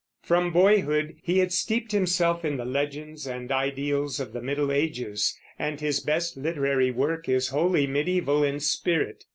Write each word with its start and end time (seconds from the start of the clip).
From 0.23 0.51
boyhood 0.51 1.17
he 1.21 1.37
had 1.37 1.51
steeped 1.53 1.91
himself 1.91 2.43
in 2.43 2.57
the 2.57 2.65
legends 2.65 3.27
and 3.27 3.51
ideals 3.51 4.19
of 4.19 4.33
the 4.33 4.41
Middle 4.41 4.71
Ages, 4.71 5.37
and 5.59 5.79
his 5.79 5.99
best 5.99 6.35
literary 6.37 6.89
work 6.89 7.29
is 7.29 7.49
wholly 7.49 7.85
mediæval 7.85 8.49
in 8.49 8.59
spirit. 8.61 9.25